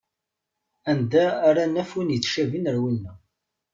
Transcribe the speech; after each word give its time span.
Anda 0.91 1.25
ara 1.49 1.63
naf 1.65 1.91
win 1.95 2.13
yettcabin 2.13 2.69
ar 2.69 2.77
winna? 2.83 3.11